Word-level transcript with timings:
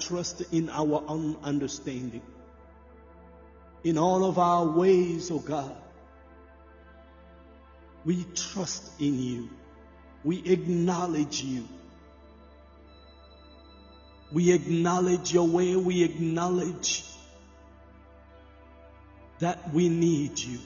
trust 0.00 0.42
in 0.52 0.68
our 0.70 1.02
own 1.08 1.36
understanding. 1.42 2.22
In 3.82 3.98
all 3.98 4.24
of 4.24 4.38
our 4.38 4.66
ways, 4.66 5.30
O 5.30 5.36
oh 5.36 5.38
God, 5.38 5.76
we 8.04 8.24
trust 8.34 9.00
in 9.00 9.20
you. 9.20 9.50
We 10.24 10.42
acknowledge 10.44 11.42
you. 11.42 11.68
We 14.32 14.52
acknowledge 14.52 15.32
your 15.32 15.46
way. 15.46 15.76
We 15.76 16.02
acknowledge 16.02 17.04
that 19.38 19.72
we 19.72 19.88
need 19.88 20.38
you. 20.38 20.58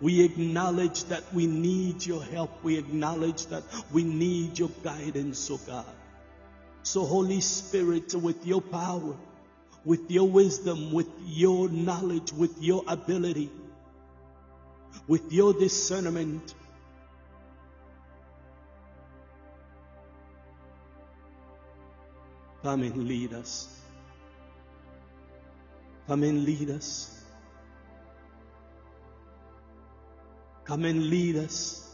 We 0.00 0.24
acknowledge 0.24 1.04
that 1.04 1.22
we 1.32 1.46
need 1.46 2.04
your 2.04 2.22
help. 2.22 2.62
We 2.62 2.76
acknowledge 2.76 3.46
that 3.46 3.62
we 3.92 4.02
need 4.04 4.58
your 4.58 4.70
guidance, 4.82 5.50
oh 5.50 5.60
God. 5.66 5.86
So 6.86 7.04
Holy 7.04 7.40
Spirit, 7.40 8.14
with 8.14 8.46
your 8.46 8.60
power, 8.60 9.16
with 9.84 10.08
your 10.08 10.28
wisdom, 10.28 10.92
with 10.92 11.08
your 11.26 11.68
knowledge, 11.68 12.32
with 12.32 12.62
your 12.62 12.84
ability, 12.86 13.50
with 15.08 15.32
your 15.32 15.52
discernment, 15.52 16.54
come 22.62 22.84
and 22.84 23.08
lead 23.08 23.34
us. 23.34 23.80
Come 26.06 26.22
and 26.22 26.44
lead 26.44 26.70
us. 26.70 27.24
Come 30.64 30.84
and 30.84 31.10
lead 31.10 31.34
us. 31.34 31.85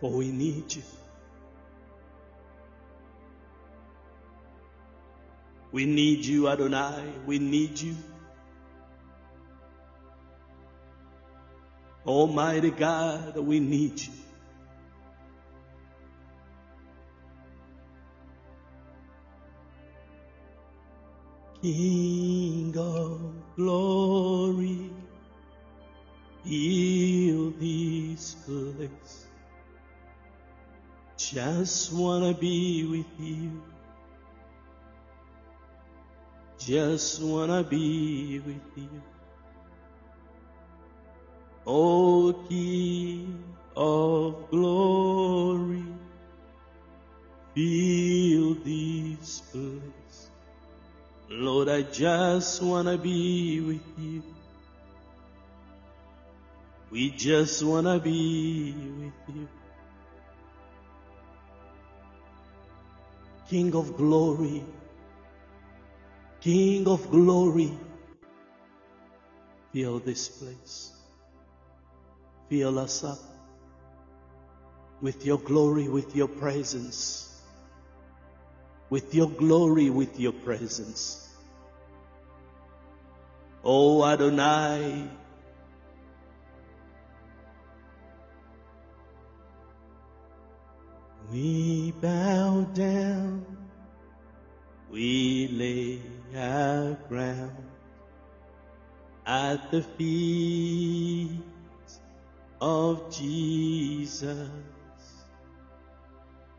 For 0.00 0.10
we 0.10 0.32
need 0.32 0.74
you. 0.74 0.82
We 5.72 5.84
need 5.84 6.24
you, 6.24 6.48
Adonai. 6.48 7.04
We 7.26 7.38
need 7.38 7.78
you. 7.80 7.96
Almighty 12.06 12.70
God, 12.70 13.36
we 13.36 13.60
need 13.60 14.00
you. 14.00 14.12
King 21.62 22.74
of 22.78 23.20
glory, 23.54 24.90
heal 26.42 27.50
this 27.60 28.34
place. 28.46 29.19
Just 31.28 31.92
wanna 31.92 32.32
be 32.32 32.86
with 32.86 33.20
you. 33.20 33.62
Just 36.58 37.22
wanna 37.22 37.62
be 37.62 38.38
with 38.38 38.76
you. 38.76 39.02
O 41.66 42.32
King 42.48 43.44
of 43.76 44.50
glory, 44.50 45.84
fill 47.54 48.54
this 48.64 49.40
place. 49.52 50.30
Lord, 51.28 51.68
I 51.68 51.82
just 51.82 52.62
want 52.62 52.88
to 52.88 52.98
be 52.98 53.60
with 53.60 53.98
you. 53.98 54.22
We 56.90 57.10
just 57.10 57.62
want 57.62 57.86
to 57.86 58.00
be 58.00 58.74
with 58.98 59.36
you. 59.36 59.48
King 63.50 63.74
of 63.74 63.96
glory, 63.96 64.62
King 66.40 66.86
of 66.86 67.10
glory, 67.10 67.76
fill 69.72 69.98
this 69.98 70.28
place. 70.28 70.92
Fill 72.48 72.78
us 72.78 73.02
up 73.02 73.18
with 75.00 75.26
your 75.26 75.38
glory, 75.38 75.88
with 75.88 76.14
your 76.14 76.28
presence. 76.28 77.42
With 78.88 79.12
your 79.16 79.28
glory, 79.28 79.90
with 79.90 80.20
your 80.20 80.32
presence. 80.32 81.28
Oh 83.64 84.04
Adonai, 84.04 85.10
we 91.32 91.92
bow 92.00 92.62
down, 92.74 92.99
at 99.50 99.70
the 99.72 99.82
feet 99.82 101.42
of 102.60 103.10
Jesus 103.10 104.48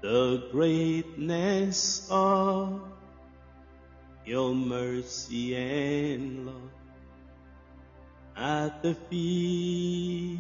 the 0.02 0.50
greatness 0.52 2.08
of 2.10 2.82
your 4.26 4.54
mercy 4.54 5.56
and 5.56 6.48
love 6.48 6.56
at 8.36 8.82
the 8.84 8.96
feet 9.10 10.40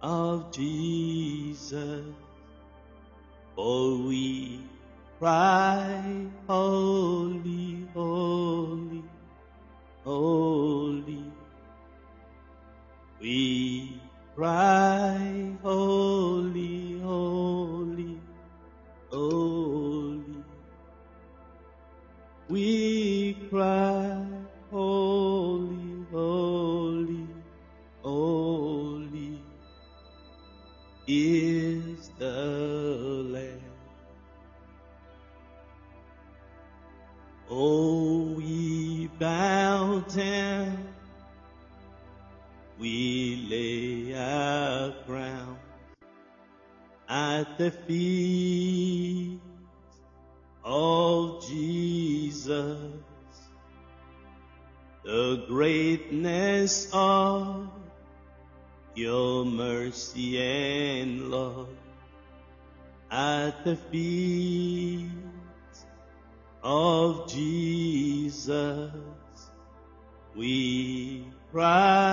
of 0.00 0.50
Jesus. 0.50 2.04
For 3.54 3.96
we 3.98 4.60
cry, 5.20 6.26
cry, 14.34 15.56
holy, 15.62 16.98
holy, 17.00 18.20
holy. 19.10 20.44
We 22.48 23.34
cry, 23.50 24.26
holy, 24.70 26.06
holy, 26.10 27.26
holy 28.02 29.42
is 31.06 32.10
the 32.18 33.24
Lamb. 33.28 33.60
Oh, 37.50 38.34
we 38.36 39.08
bow 39.18 40.00
down, 40.08 40.88
we 42.78 43.11
at 47.12 47.58
the 47.58 47.70
feet 47.70 49.38
of 50.64 51.46
Jesus. 51.46 52.78
The 55.04 55.44
greatness 55.46 56.88
of 56.90 57.68
your 58.94 59.44
mercy 59.44 60.40
and 60.40 61.30
love 61.30 61.68
at 63.10 63.62
the 63.64 63.76
feet 63.76 65.10
of 66.62 67.30
Jesus. 67.30 68.90
We 70.34 71.26
cry, 71.50 72.11